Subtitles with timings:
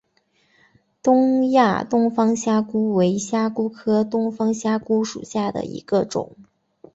[1.03, 6.37] 东亚东方虾蛄为虾蛄科东方虾蛄属下的一个种。